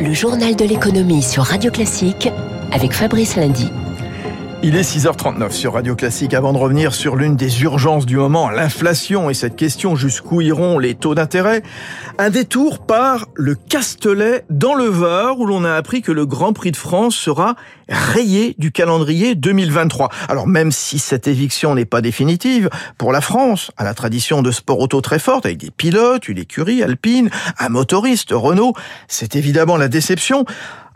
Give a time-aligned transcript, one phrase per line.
[0.00, 2.30] Le journal de l'économie sur Radio Classique
[2.72, 3.70] avec Fabrice Lundy.
[4.62, 6.34] Il est 6h39 sur Radio Classique.
[6.34, 10.78] Avant de revenir sur l'une des urgences du moment, l'inflation et cette question jusqu'où iront
[10.78, 11.62] les taux d'intérêt,
[12.18, 16.52] un détour par le Castellet dans le Var où l'on a appris que le Grand
[16.52, 17.54] Prix de France sera
[17.88, 20.10] rayé du calendrier 2023.
[20.28, 22.68] Alors même si cette éviction n'est pas définitive,
[22.98, 26.38] pour la France, à la tradition de sport auto très forte avec des pilotes, une
[26.38, 28.74] écurie alpine, un motoriste Renault,
[29.08, 30.44] c'est évidemment la déception.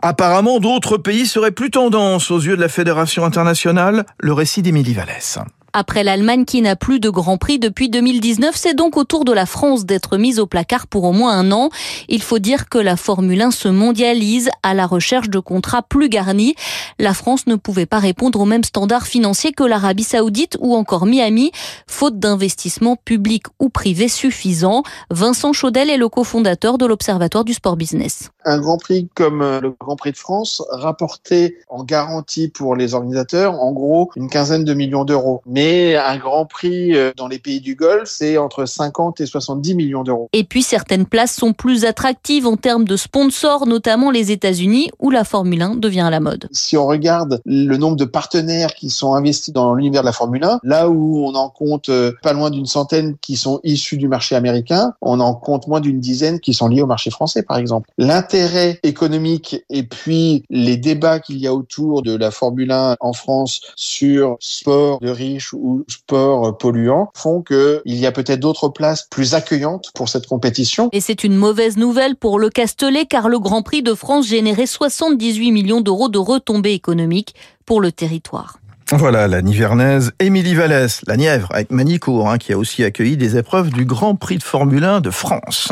[0.07, 4.05] Apparemment, d'autres pays seraient plus tendance aux yeux de la Fédération internationale.
[4.19, 5.39] Le récit d'Émilie Vallès.
[5.77, 9.33] Après l'Allemagne qui n'a plus de Grand Prix depuis 2019, c'est donc au tour de
[9.33, 11.69] la France d'être mise au placard pour au moins un an.
[12.07, 16.07] Il faut dire que la Formule 1 se mondialise à la recherche de contrats plus
[16.07, 16.55] garnis.
[16.97, 21.05] La France ne pouvait pas répondre aux mêmes standards financiers que l'Arabie Saoudite ou encore
[21.05, 21.51] Miami,
[21.87, 24.83] faute d'investissements publics ou privés suffisants.
[25.11, 28.29] Vincent Chaudel est le cofondateur de l'Observatoire du Sport Business.
[28.45, 32.93] Un Grand Prix comme euh, le Grand Prix de France rapportait en garantie pour les
[32.93, 35.41] organisateurs en gros une quinzaine de millions d'euros.
[35.45, 39.25] Mais et un Grand Prix euh, dans les pays du Golfe, c'est entre 50 et
[39.25, 40.29] 70 millions d'euros.
[40.31, 45.09] Et puis certaines places sont plus attractives en termes de sponsors, notamment les États-Unis, où
[45.09, 46.47] la Formule 1 devient à la mode.
[46.51, 50.43] Si on regarde le nombre de partenaires qui sont investis dans l'univers de la Formule
[50.43, 54.07] 1, là où on en compte euh, pas loin d'une centaine qui sont issus du
[54.07, 57.57] marché américain, on en compte moins d'une dizaine qui sont liés au marché français, par
[57.57, 57.89] exemple.
[57.97, 63.13] L'intérêt économique et puis les débats qu'il y a autour de la Formule 1 en
[63.13, 69.07] France sur sport de riches ou sports polluants font qu'il y a peut-être d'autres places
[69.09, 70.89] plus accueillantes pour cette compétition.
[70.91, 74.65] Et c'est une mauvaise nouvelle pour le Castellet car le Grand Prix de France générait
[74.65, 77.35] 78 millions d'euros de retombées économiques
[77.65, 78.59] pour le territoire.
[78.91, 83.35] Voilà, la Nivernaise Émilie Vallès, la Nièvre, avec Manicourt, hein, qui a aussi accueilli des
[83.35, 85.69] épreuves du Grand Prix de Formule 1 de France.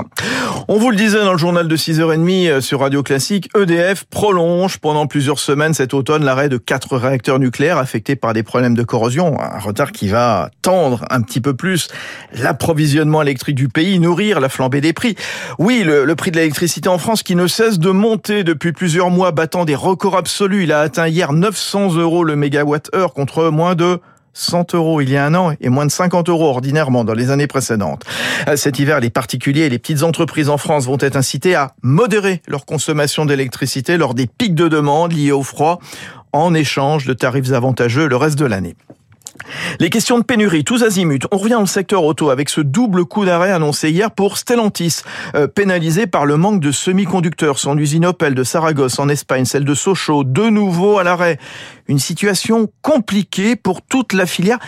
[0.67, 4.79] On vous le disait dans le journal de 6h30 euh, sur Radio Classique, EDF prolonge
[4.79, 8.81] pendant plusieurs semaines cet automne l'arrêt de quatre réacteurs nucléaires affectés par des problèmes de
[8.81, 9.39] corrosion.
[9.39, 11.89] Un retard qui va tendre un petit peu plus
[12.33, 15.15] l'approvisionnement électrique du pays, nourrir la flambée des prix.
[15.59, 19.11] Oui, le, le prix de l'électricité en France qui ne cesse de monter depuis plusieurs
[19.11, 20.63] mois, battant des records absolus.
[20.63, 23.99] Il a atteint hier 900 euros le mégawatt-heure contre moins de
[24.33, 27.29] 100 euros il y a un an et moins de 50 euros ordinairement dans les
[27.31, 28.03] années précédentes.
[28.47, 31.73] Euh, cet hiver, les particuliers et les petites entreprises en France vont être incités à
[31.81, 35.79] modérer leur consommation d'électricité lors des pics de demande liés au froid
[36.31, 38.75] en échange de tarifs avantageux le reste de l'année.
[39.79, 41.27] Les questions de pénurie, tous azimuts.
[41.31, 45.01] On revient au secteur auto avec ce double coup d'arrêt annoncé hier pour Stellantis,
[45.35, 47.59] euh, pénalisé par le manque de semi-conducteurs.
[47.59, 51.39] Son usine Opel de Saragosse en Espagne, celle de Sochaux, de nouveau à l'arrêt.
[51.87, 54.59] Une situation compliquée pour toute la filière.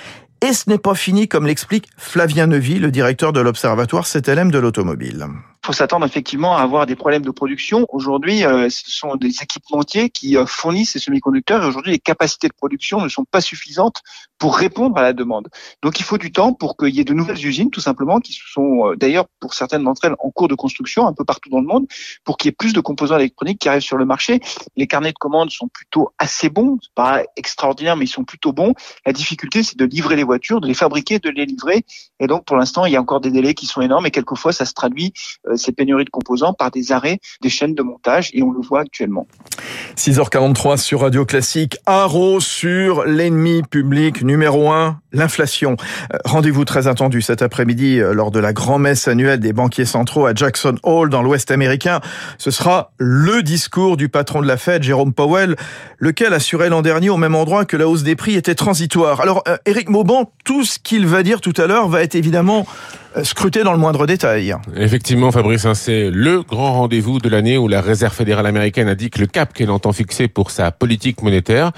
[0.41, 4.59] Et ce n'est pas fini, comme l'explique Flavien Neuvy, le directeur de l'Observatoire CTLM de
[4.59, 5.27] l'automobile
[5.65, 7.87] faut s'attendre effectivement à avoir des problèmes de production.
[7.89, 12.47] Aujourd'hui, euh, ce sont des équipementiers qui euh, fournissent ces semi-conducteurs et aujourd'hui, les capacités
[12.47, 14.03] de production ne sont pas suffisantes
[14.37, 15.47] pour répondre à la demande.
[15.81, 18.33] Donc, il faut du temps pour qu'il y ait de nouvelles usines, tout simplement, qui
[18.33, 21.61] sont euh, d'ailleurs pour certaines d'entre elles en cours de construction un peu partout dans
[21.61, 21.87] le monde,
[22.23, 24.41] pour qu'il y ait plus de composants électroniques qui arrivent sur le marché.
[24.75, 28.75] Les carnets de commandes sont plutôt assez bons, pas extraordinaires, mais ils sont plutôt bons.
[29.03, 31.85] La difficulté, c'est de livrer les voitures, de les fabriquer, de les livrer.
[32.19, 34.53] Et donc, pour l'instant, il y a encore des délais qui sont énormes et quelquefois,
[34.53, 35.11] ça se traduit
[35.57, 38.81] ces pénuries de composants par des arrêts des chaînes de montage et on le voit
[38.81, 39.27] actuellement.
[39.97, 45.77] 6h43 sur Radio Classique, Haro sur l'ennemi public numéro 1, l'inflation.
[46.13, 50.25] Euh, rendez-vous très attendu cet après-midi euh, lors de la grand-messe annuelle des banquiers centraux
[50.25, 52.01] à Jackson Hall dans l'Ouest américain.
[52.37, 55.55] Ce sera le discours du patron de la Fed, Jérôme Powell,
[55.99, 59.21] lequel assurait l'an dernier au même endroit que la hausse des prix était transitoire.
[59.21, 62.65] Alors, Eric euh, Mauban, tout ce qu'il va dire tout à l'heure va être évidemment
[63.23, 64.55] scruté dans le moindre détail.
[64.75, 69.17] Effectivement, Fabrice, hein, c'est le grand rendez-vous de l'année où la Réserve fédérale américaine indique
[69.17, 71.71] le cap qu'elle entend fixer pour sa politique monétaire.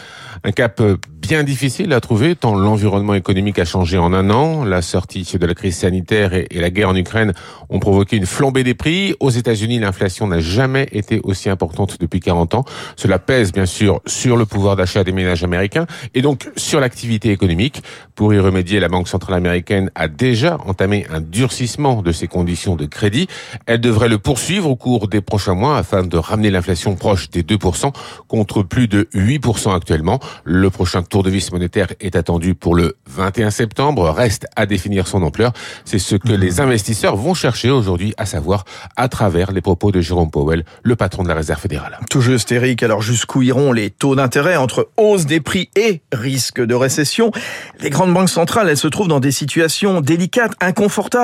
[0.44, 0.81] Un cap
[1.28, 4.64] bien difficile à trouver tant l'environnement économique a changé en un an.
[4.64, 7.34] La sortie de la crise sanitaire et, la guerre en Ukraine
[7.69, 9.14] ont provoqué une flambée des prix.
[9.19, 12.66] Aux États-Unis, l'inflation n'a jamais été aussi importante depuis 40 ans.
[12.95, 17.31] Cela pèse bien sûr sur le pouvoir d'achat des ménages américains et donc sur l'activité
[17.31, 17.84] économique.
[18.16, 22.75] Pour y remédier, la Banque centrale américaine a déjà entamé un durcissement de ses conditions
[22.75, 23.27] de crédit.
[23.65, 27.44] Elle devrait le poursuivre au cours des prochains mois afin de ramener l'inflation proche des
[27.44, 27.91] 2%
[28.27, 30.19] contre plus de 8% actuellement.
[30.44, 34.09] Le prochain tour de vis monétaire est attendu pour le 21 septembre.
[34.09, 35.51] Reste à définir son ampleur.
[35.85, 38.65] C'est ce que les investisseurs vont chercher aujourd'hui, à savoir
[38.95, 42.00] à travers les propos de Jérôme Powell, le patron de la Réserve fédérale.
[42.09, 42.83] Tout juste, Eric.
[42.83, 47.31] Alors jusqu'où iront les taux d'intérêt entre hausse des prix et risque de récession?
[47.79, 51.17] Les grandes banques centrales, elles se trouvent dans des situations délicates, inconfortables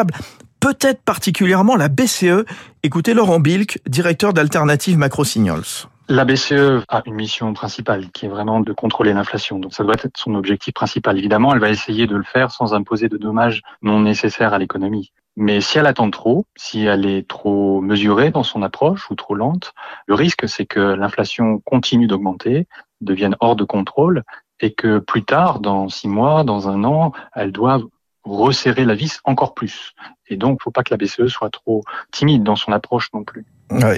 [0.60, 2.46] peut-être particulièrement la BCE.
[2.84, 5.88] Écoutez Laurent Bilk, directeur d'Alternative Macro Signals.
[6.10, 9.58] La BCE a une mission principale qui est vraiment de contrôler l'inflation.
[9.60, 11.18] Donc ça doit être son objectif principal.
[11.18, 15.12] Évidemment, elle va essayer de le faire sans imposer de dommages non nécessaires à l'économie.
[15.36, 19.34] Mais si elle attend trop, si elle est trop mesurée dans son approche ou trop
[19.34, 19.74] lente,
[20.08, 22.68] le risque c'est que l'inflation continue d'augmenter,
[23.02, 24.24] devienne hors de contrôle
[24.60, 27.84] et que plus tard, dans six mois, dans un an, elle doive
[28.24, 29.94] resserrer la vis encore plus.
[30.30, 33.10] Et donc, il ne faut pas que la BCE soit trop timide dans son approche
[33.14, 33.46] non plus.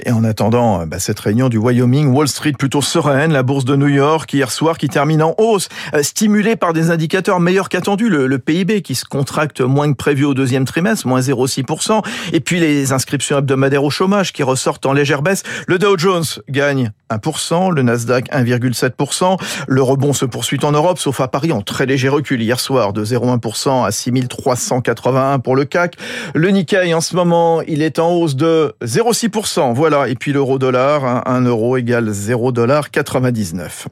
[0.06, 3.64] Et en attendant euh, bah, cette réunion du Wyoming, Wall Street plutôt sereine, la bourse
[3.64, 7.68] de New York hier soir qui termine en hausse, euh, stimulée par des indicateurs meilleurs
[7.68, 12.02] qu'attendus, le, PIB qui se contracte moins que prévu au deuxième trimestre, moins 0,6%,
[12.32, 15.42] et puis les inscriptions hebdomadaires au chômage qui ressortent en légère baisse.
[15.66, 19.38] Le Dow Jones gagne 1%, le Nasdaq 1,7%,
[19.68, 22.92] le rebond se poursuit en Europe, sauf à Paris en très léger recul hier soir
[22.92, 25.96] de 0,1% à 6381 pour le CAC.
[26.34, 29.74] Le Nikkei en ce moment, il est en hausse de 0,6%.
[29.74, 30.08] Voilà.
[30.08, 33.88] Et puis l'euro dollar, 1 euro égale 0 dollar 99.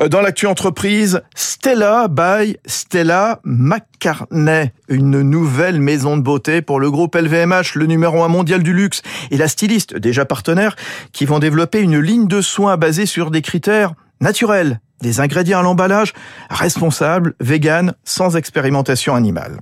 [0.00, 6.90] Euh, dans l'actu entreprise, Stella by Stella McCartney, une nouvelle maison de beauté pour le
[6.90, 10.76] groupe LVMH, le numéro un mondial du luxe, et la styliste, déjà partenaire,
[11.12, 15.62] qui vont développer une ligne de soins basée sur des critères naturels, des ingrédients à
[15.62, 16.12] l'emballage,
[16.50, 19.60] responsables, vegan, sans expérimentation animale.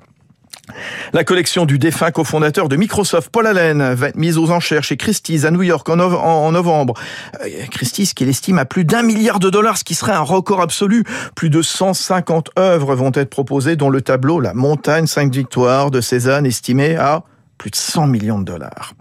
[1.12, 4.96] La collection du défunt cofondateur de Microsoft, Paul Allen, va être mise aux enchères chez
[4.96, 6.94] Christie's à New York en, novembre.
[7.42, 10.60] Euh, Christie's qui l'estime à plus d'un milliard de dollars, ce qui serait un record
[10.60, 11.04] absolu.
[11.34, 16.00] Plus de 150 œuvres vont être proposées, dont le tableau La Montagne 5 Victoires de
[16.00, 17.22] Cézanne, estimé à
[17.58, 18.94] plus de 100 millions de dollars.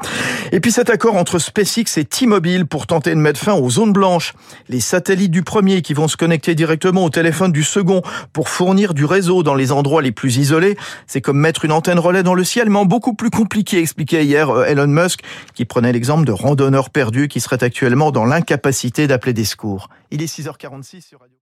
[0.52, 3.94] Et puis cet accord entre SpaceX et T-Mobile pour tenter de mettre fin aux zones
[3.94, 4.34] blanches.
[4.68, 8.02] Les satellites du premier qui vont se connecter directement au téléphone du second
[8.34, 10.78] pour fournir du réseau dans les endroits les plus isolés.
[11.06, 14.26] C'est comme mettre une antenne relais dans le ciel, mais en beaucoup plus compliqué, expliquait
[14.26, 15.22] hier euh, Elon Musk,
[15.54, 19.90] qui prenait l'exemple de randonneurs perdus qui seraient actuellement dans l'incapacité d'appeler des secours.
[20.12, 21.36] Il est 6h46 sur Radio.